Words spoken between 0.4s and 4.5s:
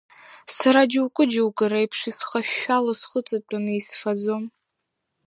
Сара џьоукы-џьоукы реиԥш исхашәало схәыҵатәаны исфаӡом.